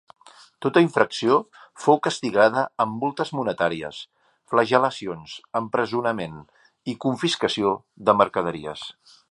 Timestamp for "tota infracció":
0.65-1.35